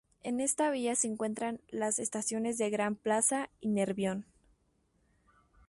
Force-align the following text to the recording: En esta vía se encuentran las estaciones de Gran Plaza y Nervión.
En 0.23 0.39
esta 0.41 0.71
vía 0.71 0.95
se 0.95 1.05
encuentran 1.05 1.61
las 1.69 1.99
estaciones 1.99 2.57
de 2.57 2.71
Gran 2.71 2.95
Plaza 2.95 3.51
y 3.59 3.67
Nervión. 3.69 4.25